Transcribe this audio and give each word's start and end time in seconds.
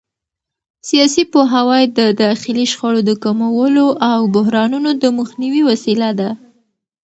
سیاسي 0.89 1.23
پوهاوی 1.33 1.83
د 1.97 1.99
داخلي 2.23 2.65
شخړو 2.71 2.99
د 3.05 3.11
کمولو 3.23 3.87
او 4.11 4.19
بحرانونو 4.35 4.91
د 5.01 5.03
مخنیوي 5.19 5.61
وسیله 5.69 6.09
ده 6.19 6.29